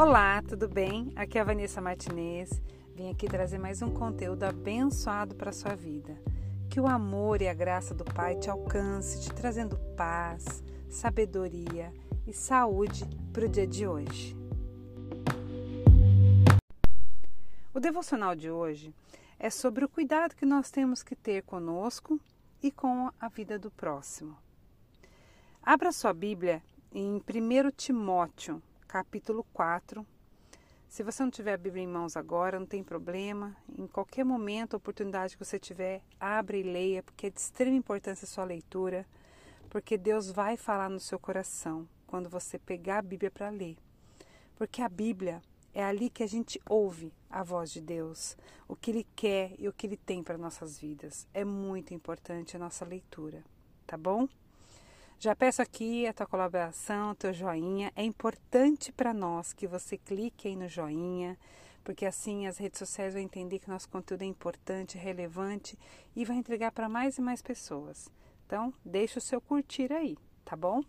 Olá, 0.00 0.40
tudo 0.42 0.68
bem? 0.68 1.12
Aqui 1.16 1.38
é 1.38 1.40
a 1.40 1.44
Vanessa 1.44 1.80
Martinez. 1.80 2.62
Vim 2.94 3.10
aqui 3.10 3.26
trazer 3.26 3.58
mais 3.58 3.82
um 3.82 3.90
conteúdo 3.90 4.44
abençoado 4.44 5.34
para 5.34 5.50
a 5.50 5.52
sua 5.52 5.74
vida. 5.74 6.16
Que 6.70 6.78
o 6.78 6.86
amor 6.86 7.42
e 7.42 7.48
a 7.48 7.52
graça 7.52 7.96
do 7.96 8.04
Pai 8.04 8.36
te 8.36 8.48
alcance, 8.48 9.20
te 9.20 9.34
trazendo 9.34 9.76
paz, 9.96 10.62
sabedoria 10.88 11.92
e 12.28 12.32
saúde 12.32 13.04
para 13.32 13.46
o 13.46 13.48
dia 13.48 13.66
de 13.66 13.88
hoje. 13.88 14.36
O 17.74 17.80
devocional 17.80 18.36
de 18.36 18.52
hoje 18.52 18.94
é 19.36 19.50
sobre 19.50 19.84
o 19.84 19.88
cuidado 19.88 20.36
que 20.36 20.46
nós 20.46 20.70
temos 20.70 21.02
que 21.02 21.16
ter 21.16 21.42
conosco 21.42 22.20
e 22.62 22.70
com 22.70 23.10
a 23.20 23.26
vida 23.26 23.58
do 23.58 23.68
próximo. 23.68 24.38
Abra 25.60 25.90
sua 25.90 26.12
Bíblia 26.12 26.62
em 26.92 27.16
1 27.16 27.70
Timóteo, 27.76 28.62
capítulo 28.88 29.44
4. 29.52 30.04
Se 30.88 31.02
você 31.02 31.22
não 31.22 31.30
tiver 31.30 31.52
a 31.52 31.58
Bíblia 31.58 31.84
em 31.84 31.86
mãos 31.86 32.16
agora, 32.16 32.58
não 32.58 32.66
tem 32.66 32.82
problema. 32.82 33.54
Em 33.76 33.86
qualquer 33.86 34.24
momento, 34.24 34.74
oportunidade 34.74 35.36
que 35.36 35.44
você 35.44 35.58
tiver, 35.58 36.02
abre 36.18 36.60
e 36.60 36.62
leia, 36.62 37.02
porque 37.02 37.26
é 37.26 37.30
de 37.30 37.38
extrema 37.38 37.76
importância 37.76 38.24
a 38.24 38.28
sua 38.28 38.44
leitura, 38.44 39.06
porque 39.68 39.98
Deus 39.98 40.30
vai 40.30 40.56
falar 40.56 40.88
no 40.88 40.98
seu 40.98 41.18
coração 41.18 41.86
quando 42.06 42.30
você 42.30 42.58
pegar 42.58 42.98
a 42.98 43.02
Bíblia 43.02 43.30
para 43.30 43.50
ler. 43.50 43.76
Porque 44.56 44.80
a 44.80 44.88
Bíblia 44.88 45.42
é 45.74 45.84
ali 45.84 46.08
que 46.08 46.22
a 46.22 46.26
gente 46.26 46.58
ouve 46.66 47.12
a 47.28 47.42
voz 47.42 47.70
de 47.70 47.82
Deus, 47.82 48.38
o 48.66 48.74
que 48.74 48.90
Ele 48.90 49.06
quer 49.14 49.54
e 49.58 49.68
o 49.68 49.72
que 49.72 49.86
Ele 49.86 49.98
tem 49.98 50.22
para 50.22 50.38
nossas 50.38 50.78
vidas. 50.78 51.28
É 51.34 51.44
muito 51.44 51.92
importante 51.92 52.56
a 52.56 52.58
nossa 52.58 52.86
leitura, 52.86 53.44
tá 53.86 53.98
bom? 53.98 54.26
Já 55.20 55.34
peço 55.34 55.60
aqui 55.60 56.06
a 56.06 56.12
tua 56.12 56.26
colaboração, 56.26 57.12
teu 57.12 57.32
joinha. 57.32 57.92
É 57.96 58.04
importante 58.04 58.92
para 58.92 59.12
nós 59.12 59.52
que 59.52 59.66
você 59.66 59.98
clique 59.98 60.46
aí 60.46 60.54
no 60.54 60.68
joinha, 60.68 61.36
porque 61.82 62.06
assim 62.06 62.46
as 62.46 62.56
redes 62.56 62.78
sociais 62.78 63.14
vão 63.14 63.22
entender 63.22 63.58
que 63.58 63.68
nosso 63.68 63.88
conteúdo 63.88 64.22
é 64.22 64.26
importante, 64.26 64.96
relevante 64.96 65.76
e 66.14 66.24
vai 66.24 66.36
entregar 66.36 66.70
para 66.70 66.88
mais 66.88 67.18
e 67.18 67.20
mais 67.20 67.42
pessoas. 67.42 68.08
Então, 68.46 68.72
deixa 68.84 69.18
o 69.18 69.22
seu 69.22 69.40
curtir 69.40 69.92
aí, 69.92 70.16
tá 70.44 70.54
bom? 70.54 70.84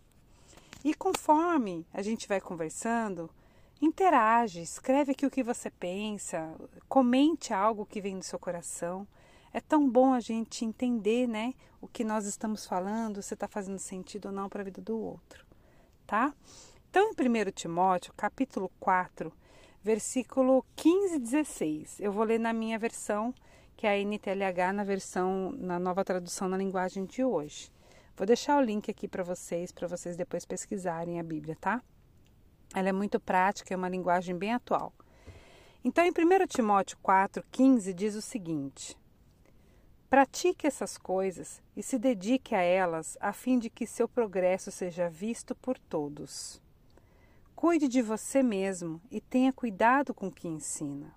E 0.85 0.93
conforme 0.93 1.83
a 1.91 2.03
gente 2.03 2.27
vai 2.27 2.39
conversando, 2.39 3.31
interage, 3.81 4.61
escreve 4.61 5.13
aqui 5.13 5.25
o 5.25 5.31
que 5.31 5.41
você 5.41 5.71
pensa, 5.71 6.55
comente 6.87 7.51
algo 7.51 7.83
que 7.83 7.99
vem 7.99 8.19
do 8.19 8.23
seu 8.23 8.37
coração. 8.37 9.07
É 9.51 9.59
tão 9.59 9.89
bom 9.89 10.13
a 10.13 10.19
gente 10.19 10.63
entender, 10.63 11.27
né, 11.27 11.53
o 11.81 11.87
que 11.87 12.03
nós 12.03 12.25
estamos 12.25 12.65
falando, 12.65 13.21
se 13.21 13.33
está 13.33 13.47
fazendo 13.47 13.79
sentido 13.79 14.27
ou 14.27 14.31
não 14.31 14.47
para 14.47 14.61
a 14.61 14.65
vida 14.65 14.81
do 14.81 14.97
outro, 14.97 15.45
tá? 16.05 16.33
Então, 16.89 17.11
em 17.11 17.47
1 17.47 17.51
Timóteo, 17.51 18.13
capítulo 18.15 18.71
4, 18.79 19.31
versículo 19.81 20.65
15 20.75 21.15
e 21.15 21.19
16, 21.19 21.99
eu 21.99 22.11
vou 22.11 22.23
ler 22.23 22.39
na 22.39 22.53
minha 22.53 22.77
versão, 22.77 23.33
que 23.75 23.87
é 23.87 23.91
a 23.91 23.97
NTLH, 23.97 24.73
na 24.73 24.83
versão, 24.83 25.51
na 25.57 25.79
nova 25.79 26.03
tradução 26.03 26.49
na 26.49 26.57
linguagem 26.57 27.05
de 27.05 27.23
hoje. 27.23 27.71
Vou 28.15 28.27
deixar 28.27 28.57
o 28.57 28.61
link 28.61 28.91
aqui 28.91 29.07
para 29.07 29.23
vocês, 29.23 29.71
para 29.71 29.87
vocês 29.87 30.17
depois 30.17 30.45
pesquisarem 30.45 31.19
a 31.19 31.23
Bíblia, 31.23 31.55
tá? 31.59 31.81
Ela 32.75 32.89
é 32.89 32.91
muito 32.91 33.19
prática, 33.19 33.73
é 33.73 33.77
uma 33.77 33.89
linguagem 33.89 34.37
bem 34.37 34.53
atual. 34.53 34.93
Então, 35.83 36.03
em 36.03 36.09
1 36.09 36.47
Timóteo 36.47 36.97
4, 37.01 37.43
15, 37.49 37.93
diz 37.93 38.15
o 38.15 38.21
seguinte: 38.21 38.97
Pratique 40.09 40.65
essas 40.65 40.97
coisas 40.97 41.61
e 41.77 41.83
se 41.83 41.99
dedique 41.99 42.55
a 42.55 42.61
elas 42.61 43.15
a 43.21 43.31
fim 43.31 43.59
de 43.59 43.69
que 43.69 43.85
seu 43.85 44.07
progresso 44.07 44.71
seja 44.71 45.07
visto 45.07 45.53
por 45.53 45.77
todos. 45.77 46.59
Cuide 47.55 47.87
de 47.87 48.01
você 48.01 48.41
mesmo 48.41 48.99
e 49.11 49.21
tenha 49.21 49.53
cuidado 49.53 50.11
com 50.11 50.27
o 50.27 50.31
que 50.31 50.47
ensina. 50.47 51.13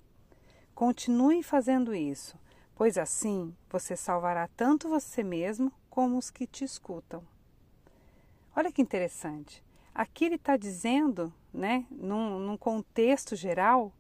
Continue 0.75 1.43
fazendo 1.43 1.95
isso, 1.95 2.39
pois 2.75 2.99
assim 2.99 3.57
você 3.71 3.97
salvará 3.97 4.47
tanto 4.49 4.91
você 4.91 5.23
mesmo 5.23 5.73
como 5.89 6.19
os 6.19 6.31
que 6.31 6.47
te 6.47 6.63
escutam. 6.63 7.23
Olha 8.55 8.71
que 8.71 8.83
interessante. 8.83 9.65
Aqui 9.95 10.27
ele 10.27 10.35
está 10.35 10.59
dizendo, 10.59 11.33
né, 11.51 11.87
num, 11.91 12.39
num 12.39 12.59
contexto 12.59 13.35
geral, 13.37 13.91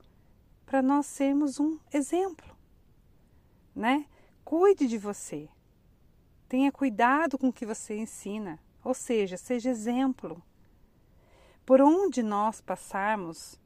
para 0.66 0.82
nós 0.82 1.06
sermos 1.06 1.58
um 1.58 1.78
exemplo, 1.90 2.54
né? 3.74 4.04
Cuide 4.44 4.86
de 4.86 4.98
você. 4.98 5.48
Tenha 6.48 6.70
cuidado 6.70 7.38
com 7.38 7.48
o 7.48 7.52
que 7.52 7.64
você 7.64 7.96
ensina, 7.96 8.58
ou 8.84 8.92
seja, 8.92 9.36
seja 9.36 9.70
exemplo. 9.70 10.42
Por 11.64 11.80
onde 11.80 12.22
nós 12.22 12.60
passarmos, 12.60 13.58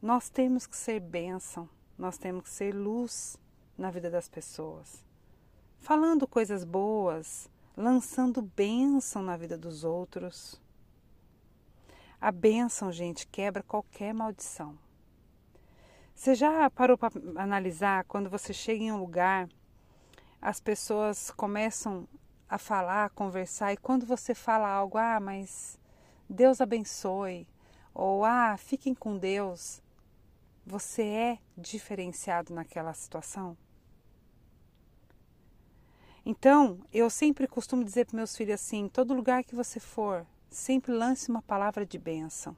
nós 0.00 0.28
temos 0.28 0.66
que 0.66 0.76
ser 0.76 1.00
bênção, 1.00 1.68
nós 1.98 2.18
temos 2.18 2.44
que 2.44 2.50
ser 2.50 2.74
luz 2.74 3.38
na 3.76 3.90
vida 3.90 4.10
das 4.10 4.28
pessoas. 4.28 5.04
Falando 5.80 6.28
coisas 6.28 6.64
boas, 6.64 7.50
lançando 7.76 8.40
bênção 8.40 9.22
na 9.22 9.36
vida 9.36 9.58
dos 9.58 9.82
outros. 9.82 10.60
A 12.20 12.30
bênção, 12.30 12.92
gente, 12.92 13.26
quebra 13.26 13.62
qualquer 13.62 14.14
maldição. 14.14 14.78
Você 16.14 16.34
já 16.34 16.70
parou 16.70 16.96
para 16.96 17.12
analisar 17.36 18.04
quando 18.04 18.30
você 18.30 18.52
chega 18.52 18.84
em 18.84 18.92
um 18.92 18.98
lugar 18.98 19.48
as 20.44 20.60
pessoas 20.60 21.30
começam 21.30 22.06
a 22.46 22.58
falar, 22.58 23.06
a 23.06 23.08
conversar, 23.08 23.72
e 23.72 23.78
quando 23.78 24.04
você 24.04 24.34
fala 24.34 24.68
algo, 24.68 24.98
ah, 24.98 25.18
mas 25.18 25.80
Deus 26.28 26.60
abençoe, 26.60 27.48
ou 27.94 28.26
ah, 28.26 28.54
fiquem 28.58 28.94
com 28.94 29.16
Deus, 29.16 29.82
você 30.66 31.02
é 31.02 31.38
diferenciado 31.56 32.52
naquela 32.52 32.92
situação? 32.92 33.56
Então, 36.26 36.78
eu 36.92 37.08
sempre 37.08 37.48
costumo 37.48 37.82
dizer 37.82 38.04
para 38.04 38.16
meus 38.16 38.36
filhos 38.36 38.60
assim: 38.60 38.86
todo 38.86 39.14
lugar 39.14 39.44
que 39.44 39.54
você 39.54 39.80
for, 39.80 40.26
sempre 40.50 40.92
lance 40.92 41.30
uma 41.30 41.40
palavra 41.40 41.86
de 41.86 41.98
bênção. 41.98 42.54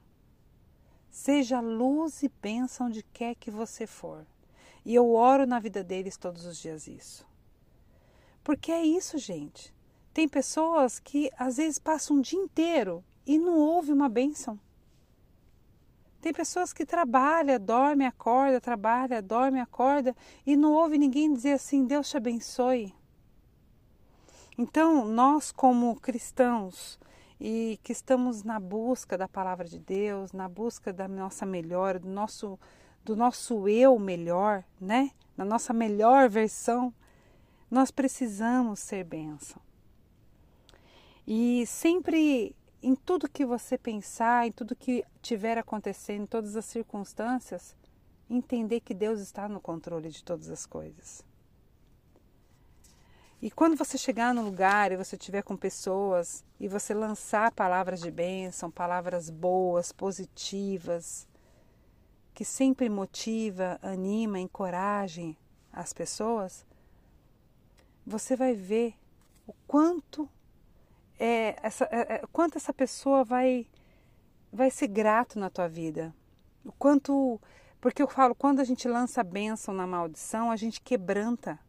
Seja 1.09 1.61
luz 1.61 2.21
e 2.21 2.27
bênção 2.27 2.87
onde 2.87 3.01
quer 3.01 3.33
que 3.35 3.49
você 3.49 3.87
for. 3.87 4.27
E 4.83 4.93
eu 4.93 5.13
oro 5.13 5.47
na 5.47 5.57
vida 5.57 5.85
deles 5.85 6.17
todos 6.17 6.45
os 6.45 6.57
dias 6.57 6.85
isso. 6.85 7.25
Porque 8.47 8.71
é 8.71 8.81
isso, 8.81 9.17
gente. 9.17 9.75
Tem 10.13 10.25
pessoas 10.25 11.01
que 11.01 11.29
às 11.37 11.57
vezes 11.57 11.77
passam 11.77 12.15
um 12.15 12.21
dia 12.21 12.39
inteiro 12.39 13.03
e 13.25 13.37
não 13.37 13.59
houve 13.59 13.91
uma 13.91 14.07
bênção. 14.07 14.57
Tem 16.21 16.31
pessoas 16.31 16.71
que 16.71 16.85
trabalham, 16.85 17.59
dorme, 17.59 18.05
acorda, 18.05 18.61
trabalha, 18.61 19.21
dorme, 19.21 19.59
acorda 19.59 20.15
e 20.45 20.55
não 20.55 20.71
ouve 20.71 20.97
ninguém 20.97 21.33
dizer 21.33 21.51
assim: 21.51 21.85
Deus 21.85 22.09
te 22.09 22.15
abençoe. 22.15 22.95
Então, 24.57 25.03
nós, 25.03 25.51
como 25.51 25.99
cristãos 25.99 26.97
e 27.41 27.77
que 27.83 27.91
estamos 27.91 28.43
na 28.43 28.61
busca 28.61 29.17
da 29.17 29.27
palavra 29.27 29.67
de 29.67 29.77
Deus, 29.77 30.31
na 30.31 30.47
busca 30.47 30.93
da 30.93 31.05
nossa 31.05 31.45
melhora, 31.45 31.99
do 31.99 32.07
nosso, 32.07 32.57
do 33.03 33.13
nosso 33.13 33.67
eu 33.67 33.99
melhor, 33.99 34.63
né? 34.79 35.11
Na 35.35 35.43
nossa 35.43 35.73
melhor 35.73 36.29
versão, 36.29 36.93
nós 37.69 37.91
precisamos 37.91 38.79
ser 38.79 39.03
bênção. 39.03 39.61
E 41.25 41.65
sempre 41.65 42.55
em 42.81 42.95
tudo 42.95 43.29
que 43.29 43.45
você 43.45 43.77
pensar, 43.77 44.47
em 44.47 44.51
tudo 44.51 44.75
que 44.75 45.03
tiver 45.21 45.57
acontecendo, 45.57 46.23
em 46.23 46.27
todas 46.27 46.55
as 46.55 46.65
circunstâncias, 46.65 47.75
entender 48.29 48.79
que 48.79 48.93
Deus 48.93 49.19
está 49.19 49.47
no 49.47 49.59
controle 49.59 50.09
de 50.09 50.23
todas 50.23 50.49
as 50.49 50.65
coisas. 50.65 51.25
E 53.41 53.51
quando 53.51 53.75
você 53.75 53.97
chegar 53.97 54.33
no 54.33 54.41
lugar 54.41 54.91
e 54.91 54.97
você 54.97 55.15
estiver 55.15 55.43
com 55.43 55.55
pessoas 55.55 56.43
e 56.59 56.67
você 56.67 56.93
lançar 56.93 57.51
palavras 57.51 57.99
de 57.99 58.09
bênção, 58.09 58.71
palavras 58.71 59.29
boas, 59.29 59.91
positivas, 59.91 61.27
que 62.33 62.43
sempre 62.43 62.89
motiva, 62.89 63.79
anima, 63.81 64.39
encorajem 64.39 65.37
as 65.71 65.93
pessoas, 65.93 66.65
você 68.07 68.37
vai 68.37 68.53
ver 68.53 68.95
o 69.45 69.53
quanto 69.67 70.29
é, 71.19 71.57
essa, 71.61 71.85
é, 71.91 72.15
é, 72.15 72.23
quanto 72.31 72.57
essa 72.57 72.73
pessoa 72.73 73.23
vai 73.23 73.67
vai 74.51 74.71
ser 74.71 74.87
grato 74.87 75.37
na 75.37 75.49
tua 75.49 75.67
vida. 75.67 76.15
O 76.63 76.71
quanto 76.71 77.39
porque 77.81 78.01
eu 78.01 78.07
falo, 78.07 78.33
quando 78.33 78.59
a 78.59 78.63
gente 78.63 78.87
lança 78.87 79.21
a 79.21 79.23
bênção 79.23 79.73
na 79.73 79.85
maldição, 79.85 80.49
a 80.49 80.55
gente 80.55 80.81
quebranta. 80.81 81.59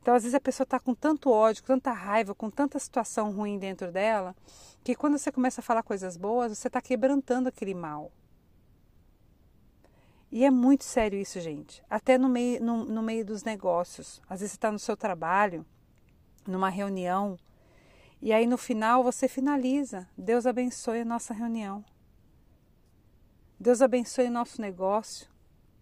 Então, 0.00 0.14
às 0.14 0.22
vezes 0.22 0.34
a 0.34 0.40
pessoa 0.40 0.64
está 0.64 0.78
com 0.78 0.94
tanto 0.94 1.30
ódio, 1.30 1.62
com 1.62 1.68
tanta 1.68 1.92
raiva, 1.92 2.34
com 2.34 2.50
tanta 2.50 2.78
situação 2.78 3.32
ruim 3.32 3.58
dentro 3.58 3.90
dela, 3.90 4.34
que 4.84 4.94
quando 4.94 5.18
você 5.18 5.32
começa 5.32 5.60
a 5.60 5.64
falar 5.64 5.82
coisas 5.82 6.16
boas, 6.16 6.56
você 6.56 6.68
está 6.68 6.80
quebrantando 6.80 7.48
aquele 7.48 7.74
mal. 7.74 8.12
E 10.32 10.44
é 10.44 10.50
muito 10.50 10.84
sério 10.84 11.18
isso, 11.18 11.40
gente. 11.40 11.82
Até 11.90 12.16
no 12.16 12.28
meio, 12.28 12.62
no, 12.62 12.84
no 12.84 13.02
meio 13.02 13.24
dos 13.24 13.42
negócios. 13.42 14.22
Às 14.28 14.40
vezes 14.40 14.52
você 14.52 14.56
está 14.56 14.70
no 14.70 14.78
seu 14.78 14.96
trabalho, 14.96 15.66
numa 16.46 16.68
reunião, 16.68 17.38
e 18.22 18.32
aí 18.32 18.46
no 18.46 18.58
final 18.58 19.02
você 19.02 19.26
finaliza. 19.26 20.06
Deus 20.16 20.46
abençoe 20.46 21.00
a 21.00 21.04
nossa 21.04 21.34
reunião. 21.34 21.84
Deus 23.58 23.82
abençoe 23.82 24.26
o 24.26 24.30
nosso 24.30 24.60
negócio, 24.60 25.28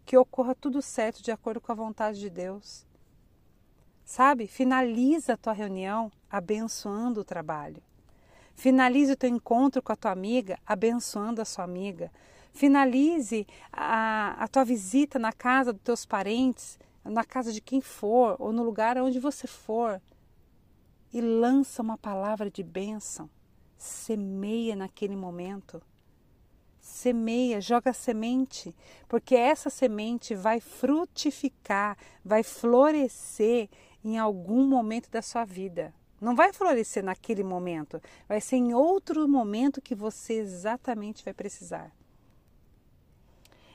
que 0.04 0.16
ocorra 0.16 0.54
tudo 0.54 0.80
certo 0.80 1.22
de 1.22 1.30
acordo 1.30 1.60
com 1.60 1.70
a 1.70 1.74
vontade 1.74 2.18
de 2.18 2.30
Deus. 2.30 2.86
Sabe? 4.04 4.46
Finaliza 4.46 5.34
a 5.34 5.36
tua 5.36 5.52
reunião 5.52 6.10
abençoando 6.30 7.20
o 7.20 7.24
trabalho. 7.24 7.82
Finalize 8.54 9.12
o 9.12 9.16
teu 9.16 9.28
encontro 9.28 9.82
com 9.82 9.92
a 9.92 9.96
tua 9.96 10.10
amiga 10.10 10.58
abençoando 10.66 11.42
a 11.42 11.44
sua 11.44 11.64
amiga. 11.64 12.10
Finalize 12.52 13.46
a, 13.72 14.36
a 14.42 14.48
tua 14.48 14.64
visita 14.64 15.18
na 15.18 15.32
casa 15.32 15.72
dos 15.72 15.82
teus 15.82 16.06
parentes, 16.06 16.78
na 17.04 17.24
casa 17.24 17.52
de 17.52 17.60
quem 17.60 17.80
for, 17.80 18.36
ou 18.38 18.52
no 18.52 18.62
lugar 18.62 18.98
onde 18.98 19.18
você 19.18 19.46
for, 19.46 20.00
e 21.12 21.20
lança 21.20 21.82
uma 21.82 21.96
palavra 21.96 22.50
de 22.50 22.62
bênção. 22.62 23.30
Semeia 23.76 24.74
naquele 24.74 25.16
momento. 25.16 25.80
Semeia, 26.80 27.60
joga 27.60 27.92
semente, 27.92 28.74
porque 29.08 29.34
essa 29.34 29.70
semente 29.70 30.34
vai 30.34 30.58
frutificar, 30.58 31.96
vai 32.24 32.42
florescer 32.42 33.68
em 34.02 34.18
algum 34.18 34.66
momento 34.66 35.10
da 35.10 35.20
sua 35.20 35.44
vida. 35.44 35.94
Não 36.20 36.34
vai 36.34 36.52
florescer 36.52 37.04
naquele 37.04 37.44
momento, 37.44 38.02
vai 38.26 38.40
ser 38.40 38.56
em 38.56 38.74
outro 38.74 39.28
momento 39.28 39.80
que 39.80 39.94
você 39.94 40.34
exatamente 40.34 41.24
vai 41.24 41.32
precisar. 41.32 41.92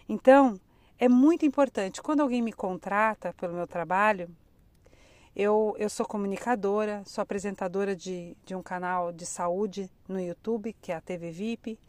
Então, 0.08 0.60
é 1.00 1.10
muito 1.10 1.46
importante. 1.46 2.02
Quando 2.02 2.22
alguém 2.22 2.42
me 2.42 2.54
contrata 2.54 3.34
pelo 3.34 3.54
meu 3.54 3.68
trabalho, 3.68 4.30
eu, 5.36 5.76
eu 5.80 5.90
sou 5.90 6.06
comunicadora, 6.06 7.02
sou 7.06 7.22
apresentadora 7.22 7.96
de, 7.96 8.38
de 8.46 8.56
um 8.56 8.62
canal 8.62 9.12
de 9.12 9.26
saúde 9.26 9.90
no 10.08 10.20
YouTube, 10.20 10.76
que 10.82 10.92
é 10.92 10.96
a 10.96 11.02
TV 11.02 11.32
VIP. 11.32 11.80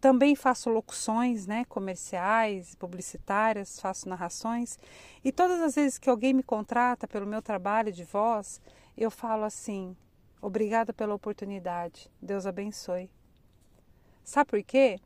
Também 0.00 0.36
faço 0.36 0.70
locuções 0.70 1.46
né, 1.46 1.64
comerciais, 1.64 2.74
publicitárias, 2.74 3.80
faço 3.80 4.08
narrações. 4.08 4.78
E 5.24 5.32
todas 5.32 5.60
as 5.60 5.74
vezes 5.74 5.98
que 5.98 6.08
alguém 6.08 6.32
me 6.32 6.42
contrata 6.42 7.08
pelo 7.08 7.26
meu 7.26 7.42
trabalho 7.42 7.90
de 7.90 8.04
voz, 8.04 8.60
eu 8.96 9.10
falo 9.10 9.44
assim: 9.44 9.96
obrigada 10.40 10.92
pela 10.92 11.14
oportunidade, 11.14 12.10
Deus 12.22 12.46
abençoe. 12.46 13.10
Sabe 14.22 14.50
por 14.50 14.62
quê? 14.62 15.00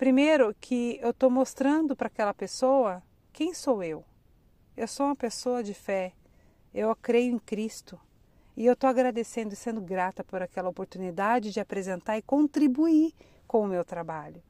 Primeiro, 0.00 0.56
que 0.58 0.98
eu 1.02 1.10
estou 1.10 1.28
mostrando 1.28 1.94
para 1.94 2.06
aquela 2.06 2.32
pessoa 2.32 3.02
quem 3.34 3.52
sou 3.52 3.82
eu. 3.82 4.02
Eu 4.74 4.88
sou 4.88 5.04
uma 5.04 5.14
pessoa 5.14 5.62
de 5.62 5.74
fé, 5.74 6.14
eu 6.72 6.96
creio 6.96 7.34
em 7.34 7.38
Cristo. 7.38 8.00
E 8.56 8.64
eu 8.64 8.72
estou 8.72 8.88
agradecendo 8.88 9.52
e 9.52 9.56
sendo 9.58 9.78
grata 9.78 10.24
por 10.24 10.40
aquela 10.40 10.70
oportunidade 10.70 11.50
de 11.52 11.60
apresentar 11.60 12.16
e 12.16 12.22
contribuir 12.22 13.12
com 13.46 13.60
o 13.60 13.68
meu 13.68 13.84
trabalho. 13.84 14.42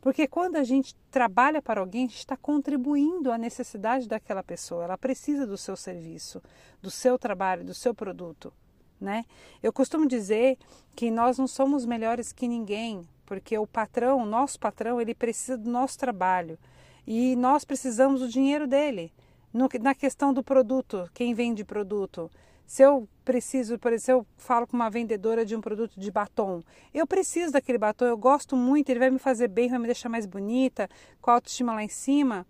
Porque 0.00 0.26
quando 0.26 0.56
a 0.56 0.64
gente 0.64 0.96
trabalha 1.12 1.62
para 1.62 1.78
alguém, 1.78 2.06
a 2.06 2.08
gente 2.08 2.18
está 2.18 2.36
contribuindo 2.36 3.30
à 3.30 3.38
necessidade 3.38 4.08
daquela 4.08 4.42
pessoa. 4.42 4.82
Ela 4.82 4.98
precisa 4.98 5.46
do 5.46 5.56
seu 5.56 5.76
serviço, 5.76 6.42
do 6.82 6.90
seu 6.90 7.16
trabalho, 7.16 7.64
do 7.64 7.72
seu 7.72 7.94
produto. 7.94 8.52
Né? 9.00 9.24
Eu 9.62 9.72
costumo 9.72 10.08
dizer 10.08 10.58
que 10.96 11.08
nós 11.08 11.38
não 11.38 11.46
somos 11.46 11.86
melhores 11.86 12.32
que 12.32 12.48
ninguém, 12.48 13.08
porque 13.28 13.58
o 13.58 13.66
patrão, 13.66 14.22
o 14.22 14.24
nosso 14.24 14.58
patrão, 14.58 14.98
ele 14.98 15.14
precisa 15.14 15.58
do 15.58 15.70
nosso 15.70 15.98
trabalho 15.98 16.58
e 17.06 17.36
nós 17.36 17.62
precisamos 17.62 18.22
do 18.22 18.28
dinheiro 18.28 18.66
dele. 18.66 19.12
No, 19.52 19.68
na 19.82 19.94
questão 19.94 20.32
do 20.32 20.42
produto, 20.42 21.06
quem 21.12 21.34
vende 21.34 21.62
produto, 21.62 22.30
se 22.64 22.82
eu 22.82 23.06
preciso, 23.26 23.78
por 23.78 23.92
exemplo, 23.92 24.22
eu 24.22 24.26
falo 24.38 24.66
com 24.66 24.74
uma 24.74 24.88
vendedora 24.88 25.44
de 25.44 25.54
um 25.54 25.60
produto 25.60 26.00
de 26.00 26.10
batom, 26.10 26.62
eu 26.94 27.06
preciso 27.06 27.52
daquele 27.52 27.76
batom, 27.76 28.06
eu 28.06 28.16
gosto 28.16 28.56
muito, 28.56 28.88
ele 28.88 28.98
vai 28.98 29.10
me 29.10 29.18
fazer 29.18 29.48
bem, 29.48 29.68
vai 29.68 29.78
me 29.78 29.84
deixar 29.84 30.08
mais 30.08 30.24
bonita, 30.24 30.88
com 31.20 31.30
a 31.30 31.34
autoestima 31.34 31.74
lá 31.74 31.84
em 31.84 31.88
cima. 31.88 32.46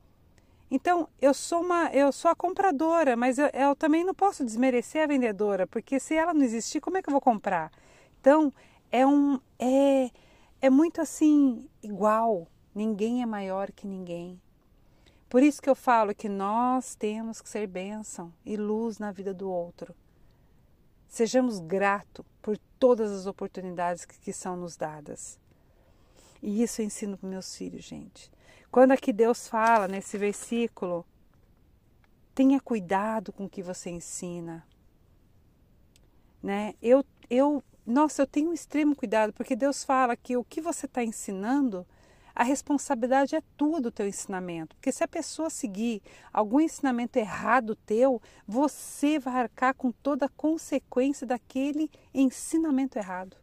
Então, 0.71 1.09
eu 1.21 1.35
sou 1.35 1.61
uma, 1.61 1.91
eu 1.93 2.13
sou 2.13 2.31
a 2.31 2.37
compradora, 2.37 3.17
mas 3.17 3.37
eu, 3.37 3.47
eu 3.53 3.75
também 3.75 4.05
não 4.05 4.15
posso 4.15 4.45
desmerecer 4.45 5.03
a 5.03 5.09
vendedora, 5.09 5.67
porque 5.67 5.99
se 5.99 6.15
ela 6.15 6.33
não 6.33 6.43
existir, 6.43 6.81
como 6.81 6.99
é 6.99 7.03
que 7.03 7.09
eu 7.09 7.13
vou 7.13 7.21
comprar? 7.21 7.73
Então, 8.21 8.53
é 8.93 9.05
um 9.05 9.41
é 9.59 10.11
é 10.61 10.69
muito 10.69 11.01
assim 11.01 11.69
igual, 11.83 12.49
ninguém 12.75 13.23
é 13.23 13.27
maior 13.27 13.71
que 13.71 13.87
ninguém. 13.87 14.41
Por 15.29 15.43
isso 15.43 15.61
que 15.61 15.69
eu 15.69 15.75
falo 15.75 16.15
que 16.15 16.29
nós 16.29 16.95
temos 16.95 17.43
que 17.43 17.49
ser 17.49 17.67
bênção 17.67 18.33
e 18.45 18.57
luz 18.57 18.99
na 18.99 19.13
vida 19.13 19.35
do 19.35 19.51
outro. 19.51 19.95
Sejamos 21.07 21.59
gratos 21.59 22.25
por 22.41 22.57
todas 22.79 23.11
as 23.13 23.27
oportunidades 23.27 24.05
que, 24.05 24.19
que 24.19 24.33
são 24.33 24.57
nos 24.57 24.77
dadas. 24.77 25.39
E 26.43 26.63
isso 26.63 26.81
eu 26.81 26.87
ensino 26.87 27.19
para 27.19 27.29
meus 27.29 27.55
filhos, 27.55 27.85
gente. 27.85 28.31
Quando 28.71 28.93
aqui 28.93 29.13
Deus 29.13 29.49
fala 29.49 29.89
nesse 29.89 30.17
versículo, 30.17 31.05
tenha 32.35 32.61
cuidado 32.61 33.33
com 33.33 33.45
o 33.45 33.49
que 33.49 33.63
você 33.63 33.91
ensina. 33.91 34.67
Né? 36.43 36.75
Eu, 36.81 37.05
eu, 37.29 37.63
nossa, 37.88 38.20
eu 38.20 38.26
tenho 38.26 38.50
um 38.50 38.52
extremo 38.52 38.94
cuidado, 38.94 39.32
porque 39.32 39.56
Deus 39.56 39.82
fala 39.82 40.14
que 40.14 40.37
o 40.37 40.44
que 40.44 40.61
você 40.61 40.85
está 40.85 41.02
ensinando 41.02 41.87
a 42.35 42.44
responsabilidade 42.44 43.35
é 43.35 43.43
tua 43.56 43.81
do 43.81 43.90
teu 43.90 44.06
ensinamento. 44.06 44.76
Porque 44.76 44.93
se 44.93 45.02
a 45.02 45.08
pessoa 45.08 45.49
seguir 45.49 46.02
algum 46.32 46.61
ensinamento 46.61 47.19
errado 47.19 47.75
teu, 47.75 48.23
você 48.46 49.19
vai 49.19 49.43
arcar 49.43 49.75
com 49.75 49.90
toda 49.90 50.26
a 50.26 50.29
consequência 50.29 51.26
daquele 51.26 51.90
ensinamento 52.12 52.99
errado. 52.99 53.37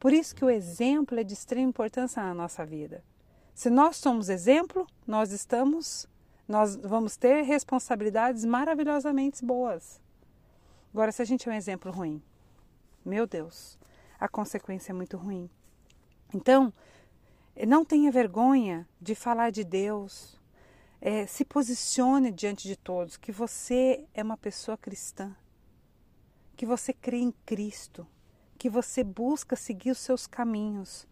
Por 0.00 0.12
isso 0.12 0.34
que 0.34 0.44
o 0.44 0.50
exemplo 0.50 1.20
é 1.20 1.22
de 1.22 1.34
extrema 1.34 1.68
importância 1.68 2.22
na 2.22 2.34
nossa 2.34 2.64
vida. 2.64 3.04
Se 3.54 3.68
nós 3.68 3.98
somos 3.98 4.28
exemplo, 4.28 4.86
nós 5.06 5.30
estamos, 5.30 6.08
nós 6.48 6.74
vamos 6.74 7.16
ter 7.16 7.42
responsabilidades 7.42 8.44
maravilhosamente 8.44 9.44
boas. 9.44 10.00
Agora, 10.92 11.12
se 11.12 11.22
a 11.22 11.24
gente 11.24 11.48
é 11.48 11.52
um 11.52 11.54
exemplo 11.54 11.92
ruim, 11.92 12.20
meu 13.04 13.26
Deus, 13.26 13.78
a 14.18 14.28
consequência 14.28 14.92
é 14.92 14.94
muito 14.94 15.16
ruim. 15.16 15.50
Então, 16.32 16.72
não 17.66 17.84
tenha 17.84 18.10
vergonha 18.10 18.88
de 19.00 19.14
falar 19.14 19.50
de 19.50 19.62
Deus. 19.62 20.40
É, 21.00 21.26
se 21.26 21.44
posicione 21.44 22.32
diante 22.32 22.66
de 22.66 22.76
todos 22.76 23.16
que 23.16 23.30
você 23.30 24.04
é 24.14 24.22
uma 24.22 24.38
pessoa 24.38 24.76
cristã, 24.76 25.36
que 26.56 26.64
você 26.64 26.92
crê 26.92 27.18
em 27.18 27.32
Cristo, 27.44 28.06
que 28.56 28.70
você 28.70 29.04
busca 29.04 29.54
seguir 29.54 29.90
os 29.90 29.98
seus 29.98 30.26
caminhos, 30.26 31.06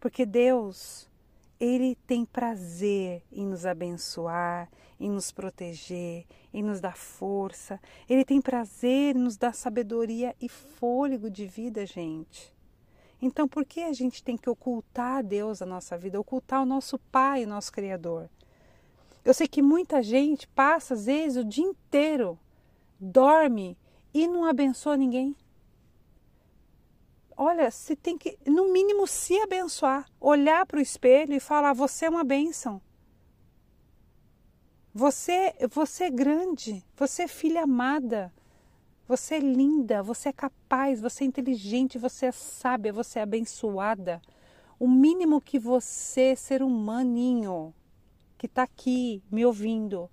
porque 0.00 0.26
Deus, 0.26 1.08
Ele 1.58 1.96
tem 2.06 2.24
prazer 2.24 3.22
em 3.32 3.46
nos 3.46 3.64
abençoar, 3.64 4.68
em 5.00 5.10
nos 5.10 5.30
proteger, 5.32 6.26
em 6.52 6.62
nos 6.62 6.80
dar 6.80 6.96
força. 6.96 7.80
Ele 8.08 8.24
tem 8.24 8.40
prazer 8.40 9.16
em 9.16 9.20
nos 9.20 9.36
dar 9.36 9.54
sabedoria 9.54 10.34
e 10.40 10.48
fôlego 10.48 11.30
de 11.30 11.46
vida, 11.46 11.86
gente. 11.86 12.54
Então, 13.20 13.48
por 13.48 13.64
que 13.64 13.82
a 13.82 13.92
gente 13.92 14.22
tem 14.22 14.36
que 14.36 14.50
ocultar 14.50 15.18
a 15.18 15.22
Deus 15.22 15.62
a 15.62 15.66
nossa 15.66 15.96
vida, 15.96 16.20
ocultar 16.20 16.62
o 16.62 16.66
nosso 16.66 16.98
Pai, 16.98 17.44
o 17.44 17.48
nosso 17.48 17.72
Criador? 17.72 18.28
Eu 19.24 19.32
sei 19.32 19.48
que 19.48 19.62
muita 19.62 20.02
gente 20.02 20.46
passa, 20.48 20.94
às 20.94 21.06
vezes, 21.06 21.38
o 21.38 21.44
dia 21.44 21.64
inteiro, 21.64 22.38
dorme 23.00 23.76
e 24.12 24.28
não 24.28 24.44
abençoa 24.44 24.96
ninguém. 24.96 25.34
Olha, 27.36 27.70
você 27.70 27.94
tem 27.94 28.16
que, 28.16 28.38
no 28.46 28.72
mínimo, 28.72 29.06
se 29.06 29.38
abençoar, 29.40 30.08
olhar 30.18 30.64
para 30.64 30.78
o 30.78 30.82
espelho 30.82 31.34
e 31.34 31.40
falar: 31.40 31.74
Você 31.74 32.06
é 32.06 32.10
uma 32.10 32.24
bênção. 32.24 32.80
Você, 34.94 35.54
você 35.70 36.04
é 36.04 36.10
grande, 36.10 36.82
você 36.96 37.24
é 37.24 37.28
filha 37.28 37.64
amada. 37.64 38.32
Você 39.06 39.36
é 39.36 39.38
linda, 39.38 40.02
você 40.02 40.30
é 40.30 40.32
capaz, 40.32 41.00
você 41.00 41.22
é 41.22 41.26
inteligente, 41.28 41.96
você 41.96 42.26
é 42.26 42.32
sábia, 42.32 42.92
você 42.92 43.20
é 43.20 43.22
abençoada. 43.22 44.20
O 44.80 44.88
mínimo 44.88 45.40
que 45.40 45.60
você, 45.60 46.34
ser 46.34 46.60
humaninho, 46.60 47.72
que 48.36 48.46
está 48.46 48.64
aqui 48.64 49.22
me 49.30 49.46
ouvindo, 49.46 50.10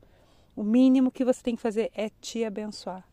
o 0.55 0.63
mínimo 0.63 1.11
que 1.11 1.25
você 1.25 1.41
tem 1.41 1.55
que 1.55 1.61
fazer 1.61 1.89
é 1.95 2.09
te 2.21 2.45
abençoar. 2.45 3.03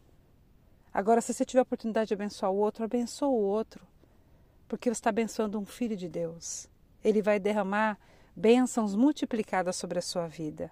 Agora, 0.93 1.23
se 1.23 1.33
você 1.33 1.47
tiver 1.47 1.61
a 1.61 1.63
oportunidade 1.63 2.09
de 2.09 2.15
abençoar 2.15 2.53
o 2.53 2.57
outro, 2.57 2.85
abençoa 2.85 3.29
o 3.29 3.41
outro, 3.41 3.87
porque 4.71 4.89
você 4.89 5.01
está 5.01 5.11
abençoando 5.11 5.61
um 5.61 5.67
filho 5.67 5.95
de 5.95 6.09
Deus. 6.09 6.67
Ele 7.05 7.21
vai 7.21 7.39
derramar 7.39 7.99
bênçãos 8.35 8.95
multiplicadas 8.95 9.77
sobre 9.77 9.99
a 9.99 10.03
sua 10.03 10.27
vida. 10.27 10.71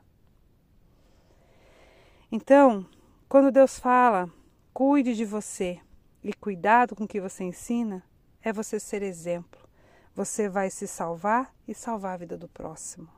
Então, 2.32 2.86
quando 3.28 3.52
Deus 3.52 3.78
fala 3.78 4.32
Cuide 4.78 5.16
de 5.16 5.24
você 5.24 5.80
e 6.22 6.32
cuidado 6.32 6.94
com 6.94 7.02
o 7.02 7.08
que 7.08 7.20
você 7.20 7.42
ensina 7.42 8.00
é 8.40 8.52
você 8.52 8.78
ser 8.78 9.02
exemplo. 9.02 9.68
Você 10.14 10.48
vai 10.48 10.70
se 10.70 10.86
salvar 10.86 11.52
e 11.66 11.74
salvar 11.74 12.14
a 12.14 12.16
vida 12.18 12.38
do 12.38 12.46
próximo. 12.46 13.08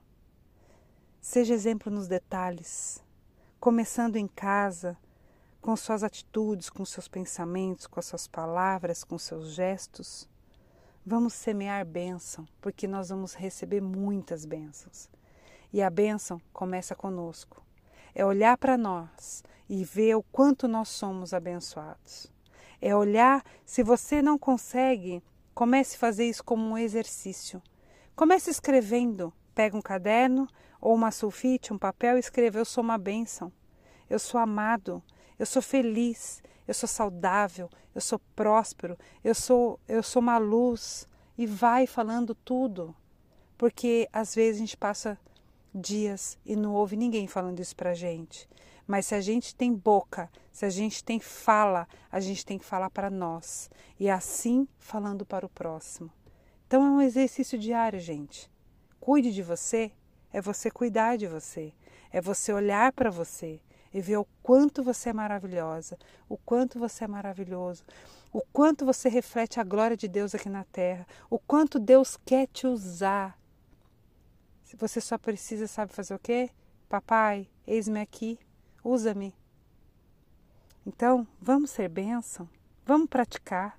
Seja 1.20 1.52
exemplo 1.52 1.92
nos 1.92 2.08
detalhes, 2.08 3.04
começando 3.60 4.16
em 4.16 4.26
casa, 4.26 4.96
com 5.60 5.76
suas 5.76 6.02
atitudes, 6.02 6.70
com 6.70 6.82
seus 6.86 7.08
pensamentos, 7.08 7.86
com 7.86 8.00
as 8.00 8.06
suas 8.06 8.26
palavras, 8.26 9.04
com 9.04 9.18
seus 9.18 9.52
gestos. 9.52 10.26
Vamos 11.04 11.32
semear 11.32 11.84
bênção, 11.86 12.46
porque 12.60 12.86
nós 12.86 13.08
vamos 13.08 13.32
receber 13.32 13.80
muitas 13.80 14.44
bênçãos. 14.44 15.08
E 15.72 15.80
a 15.80 15.88
bênção 15.88 16.40
começa 16.52 16.94
conosco. 16.94 17.64
É 18.14 18.24
olhar 18.24 18.58
para 18.58 18.76
nós 18.76 19.42
e 19.66 19.82
ver 19.82 20.16
o 20.16 20.22
quanto 20.22 20.68
nós 20.68 20.88
somos 20.90 21.32
abençoados. 21.32 22.30
É 22.82 22.94
olhar, 22.94 23.42
se 23.64 23.82
você 23.82 24.20
não 24.20 24.38
consegue, 24.38 25.22
comece 25.54 25.96
a 25.96 25.98
fazer 25.98 26.28
isso 26.28 26.44
como 26.44 26.62
um 26.62 26.76
exercício. 26.76 27.62
Comece 28.14 28.50
escrevendo. 28.50 29.32
Pega 29.54 29.76
um 29.76 29.82
caderno 29.82 30.46
ou 30.80 30.94
uma 30.94 31.10
sulfite, 31.10 31.72
um 31.72 31.78
papel 31.78 32.16
e 32.16 32.20
escreva: 32.20 32.58
Eu 32.58 32.64
sou 32.66 32.84
uma 32.84 32.98
bênção. 32.98 33.50
Eu 34.08 34.18
sou 34.18 34.38
amado. 34.38 35.02
Eu 35.38 35.46
sou 35.46 35.62
feliz. 35.62 36.42
Eu 36.70 36.74
sou 36.74 36.88
saudável. 36.88 37.68
Eu 37.92 38.00
sou 38.00 38.20
próspero. 38.36 38.96
Eu 39.24 39.34
sou, 39.34 39.80
eu 39.88 40.04
sou 40.04 40.22
uma 40.22 40.38
luz. 40.38 41.08
E 41.36 41.44
vai 41.44 41.84
falando 41.84 42.32
tudo. 42.32 42.94
Porque 43.58 44.08
às 44.12 44.36
vezes 44.36 44.60
a 44.60 44.64
gente 44.64 44.76
passa 44.76 45.18
dias 45.74 46.38
e 46.46 46.54
não 46.54 46.72
ouve 46.74 46.94
ninguém 46.94 47.26
falando 47.26 47.58
isso 47.58 47.74
pra 47.74 47.92
gente. 47.92 48.48
Mas 48.86 49.06
se 49.06 49.16
a 49.16 49.20
gente 49.20 49.52
tem 49.52 49.74
boca, 49.74 50.30
se 50.52 50.64
a 50.64 50.70
gente 50.70 51.02
tem 51.02 51.18
fala, 51.18 51.88
a 52.08 52.20
gente 52.20 52.46
tem 52.46 52.56
que 52.56 52.64
falar 52.64 52.90
para 52.90 53.10
nós. 53.10 53.68
E 53.98 54.08
assim 54.08 54.68
falando 54.78 55.26
para 55.26 55.44
o 55.44 55.48
próximo. 55.48 56.08
Então 56.68 56.86
é 56.86 56.90
um 56.90 57.02
exercício 57.02 57.58
diário, 57.58 57.98
gente. 57.98 58.48
Cuide 59.00 59.32
de 59.32 59.42
você 59.42 59.90
é 60.32 60.40
você 60.40 60.70
cuidar 60.70 61.16
de 61.16 61.26
você, 61.26 61.72
é 62.10 62.20
você 62.20 62.52
olhar 62.52 62.92
para 62.92 63.10
você 63.10 63.60
e 63.92 64.00
ver 64.00 64.18
o 64.18 64.26
quanto 64.42 64.82
você 64.82 65.10
é 65.10 65.12
maravilhosa, 65.12 65.98
o 66.28 66.36
quanto 66.36 66.78
você 66.78 67.04
é 67.04 67.08
maravilhoso, 67.08 67.84
o 68.32 68.40
quanto 68.52 68.84
você 68.84 69.08
reflete 69.08 69.58
a 69.58 69.64
glória 69.64 69.96
de 69.96 70.06
Deus 70.06 70.34
aqui 70.34 70.48
na 70.48 70.64
terra, 70.64 71.06
o 71.28 71.38
quanto 71.38 71.78
Deus 71.78 72.16
quer 72.24 72.46
te 72.46 72.66
usar. 72.66 73.38
Você 74.78 75.00
só 75.00 75.18
precisa, 75.18 75.66
sabe 75.66 75.92
fazer 75.92 76.14
o 76.14 76.18
quê? 76.18 76.50
Papai, 76.88 77.48
eis-me 77.66 78.00
aqui, 78.00 78.38
usa-me. 78.84 79.34
Então, 80.86 81.26
vamos 81.40 81.70
ser 81.70 81.88
bênção, 81.88 82.48
vamos 82.86 83.08
praticar, 83.08 83.78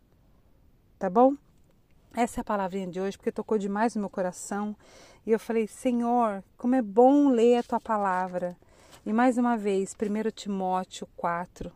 tá 0.99 1.09
bom? 1.09 1.35
Essa 2.13 2.39
é 2.39 2.41
a 2.41 2.45
palavrinha 2.45 2.87
de 2.87 2.99
hoje, 2.99 3.17
porque 3.17 3.31
tocou 3.31 3.57
demais 3.57 3.95
no 3.95 4.01
meu 4.01 4.09
coração. 4.09 4.75
E 5.25 5.31
eu 5.31 5.39
falei, 5.39 5.65
Senhor, 5.65 6.43
como 6.57 6.75
é 6.75 6.81
bom 6.81 7.29
ler 7.29 7.57
a 7.57 7.63
tua 7.63 7.79
palavra. 7.79 8.57
E 9.05 9.11
mais 9.13 9.37
uma 9.37 9.57
vez, 9.57 9.95
1 9.95 10.31
Timóteo 10.31 11.07
4, 11.15 11.71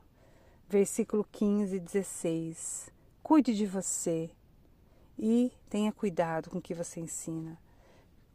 versículo 0.67 1.25
15 1.31 1.75
e 1.75 1.79
16. 1.79 2.91
Cuide 3.23 3.55
de 3.55 3.65
você 3.65 4.29
e 5.17 5.51
tenha 5.69 5.91
cuidado 5.91 6.49
com 6.49 6.57
o 6.57 6.61
que 6.61 6.73
você 6.73 6.99
ensina. 6.99 7.57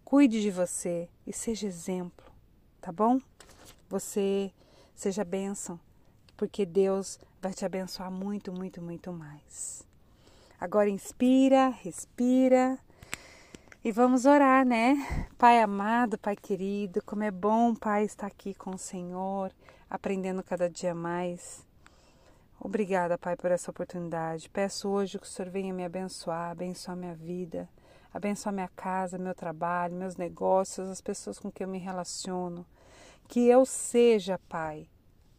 Cuide 0.05 0.41
de 0.41 0.51
você 0.51 1.09
e 1.27 1.33
seja 1.33 1.67
exemplo, 1.67 2.27
tá 2.81 2.91
bom? 2.91 3.21
Você 3.89 4.53
Seja 5.01 5.25
bênção, 5.25 5.81
porque 6.37 6.67
Deus 6.67 7.19
vai 7.41 7.55
te 7.55 7.65
abençoar 7.65 8.11
muito, 8.11 8.53
muito, 8.53 8.83
muito 8.83 9.11
mais. 9.11 9.83
Agora 10.61 10.91
inspira, 10.91 11.71
respira 11.71 12.79
e 13.83 13.91
vamos 13.91 14.27
orar, 14.27 14.67
né? 14.67 15.29
Pai 15.39 15.61
amado, 15.63 16.19
Pai 16.19 16.37
querido, 16.37 17.03
como 17.03 17.23
é 17.23 17.31
bom, 17.31 17.75
Pai, 17.75 18.05
estar 18.05 18.27
aqui 18.27 18.53
com 18.53 18.73
o 18.73 18.79
Senhor, 18.79 19.51
aprendendo 19.89 20.43
cada 20.43 20.69
dia 20.69 20.95
mais. 20.95 21.67
Obrigada, 22.61 23.17
Pai, 23.17 23.37
por 23.37 23.51
essa 23.51 23.71
oportunidade. 23.71 24.51
Peço 24.51 24.87
hoje 24.87 25.19
que 25.19 25.25
o 25.25 25.29
Senhor 25.29 25.51
venha 25.51 25.73
me 25.73 25.83
abençoar, 25.83 26.51
abençoar 26.51 26.95
minha 26.95 27.15
vida, 27.15 27.67
abençoar 28.13 28.53
minha 28.53 28.69
casa, 28.69 29.17
meu 29.17 29.35
trabalho, 29.35 29.95
meus 29.95 30.15
negócios, 30.15 30.91
as 30.91 31.01
pessoas 31.01 31.39
com 31.39 31.51
quem 31.51 31.65
eu 31.65 31.71
me 31.71 31.79
relaciono. 31.79 32.67
Que 33.27 33.49
eu 33.49 33.65
seja, 33.65 34.39
Pai, 34.47 34.87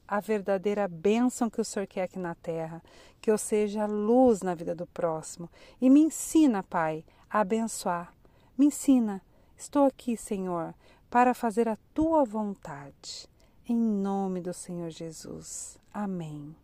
a 0.08 0.20
verdadeira 0.20 0.88
bênção 0.88 1.48
que 1.48 1.62
o 1.62 1.66
Senhor 1.66 1.86
quer 1.86 2.04
aqui 2.04 2.18
na 2.18 2.34
terra, 2.34 2.82
que 3.22 3.30
eu 3.30 3.38
seja 3.38 3.86
luz 3.86 4.42
na 4.42 4.56
vida 4.56 4.74
do 4.74 4.88
próximo. 4.88 5.48
E 5.80 5.92
me 5.92 6.00
ensina, 6.00 6.64
Pai, 6.64 7.06
a 7.30 7.42
abençoar. 7.42 8.12
Me 8.58 8.66
ensina. 8.68 9.22
Estou 9.58 9.86
aqui, 9.86 10.18
Senhor, 10.18 10.74
para 11.10 11.34
fazer 11.34 11.68
a 11.70 11.78
tua 11.94 12.26
vontade. 12.26 13.30
Em 13.68 13.76
nome 13.76 14.42
do 14.42 14.54
Senhor 14.54 14.90
Jesus. 14.90 15.80
Amém. 15.94 16.56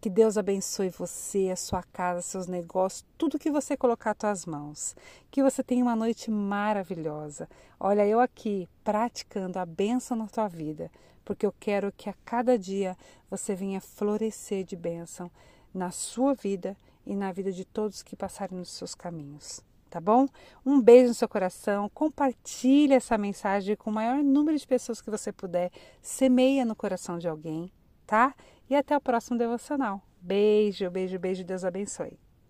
Que 0.00 0.10
Deus 0.10 0.36
abençoe 0.36 0.88
você, 0.88 1.50
a 1.50 1.56
sua 1.56 1.82
casa, 1.84 2.22
seus 2.22 2.48
negócios, 2.48 3.04
tudo 3.16 3.38
que 3.38 3.52
você 3.52 3.76
colocar 3.76 4.10
às 4.10 4.16
tuas 4.16 4.46
mãos. 4.46 4.96
Que 5.30 5.44
você 5.44 5.62
tenha 5.62 5.84
uma 5.84 5.94
noite 5.94 6.28
maravilhosa. 6.28 7.48
Olha, 7.78 8.04
eu 8.04 8.18
aqui 8.18 8.68
praticando 8.82 9.60
a 9.60 9.64
bênção 9.64 10.16
na 10.16 10.26
tua 10.26 10.48
vida, 10.48 10.90
porque 11.24 11.46
eu 11.46 11.54
quero 11.60 11.92
que 11.92 12.10
a 12.10 12.14
cada 12.24 12.58
dia 12.58 12.96
você 13.30 13.54
venha 13.54 13.80
florescer 13.80 14.64
de 14.64 14.74
bênção 14.74 15.30
na 15.72 15.92
sua 15.92 16.34
vida 16.34 16.76
e 17.06 17.14
na 17.14 17.30
vida 17.30 17.52
de 17.52 17.64
todos 17.64 18.02
que 18.02 18.16
passarem 18.16 18.58
nos 18.58 18.70
seus 18.70 18.96
caminhos. 18.96 19.62
Tá 19.92 20.00
bom? 20.00 20.26
Um 20.64 20.80
beijo 20.80 21.08
no 21.08 21.14
seu 21.14 21.28
coração. 21.28 21.86
Compartilhe 21.92 22.94
essa 22.94 23.18
mensagem 23.18 23.76
com 23.76 23.90
o 23.90 23.92
maior 23.92 24.24
número 24.24 24.56
de 24.56 24.66
pessoas 24.66 25.02
que 25.02 25.10
você 25.10 25.30
puder. 25.30 25.70
Semeia 26.00 26.64
no 26.64 26.74
coração 26.74 27.18
de 27.18 27.28
alguém, 27.28 27.70
tá? 28.06 28.34
e 28.72 28.74
até 28.74 28.96
o 28.96 29.00
próximo 29.00 29.36
devocional. 29.36 30.00
Beijo, 30.18 30.90
beijo, 30.90 31.18
beijo. 31.18 31.44
Deus 31.44 31.62
abençoe. 31.62 32.18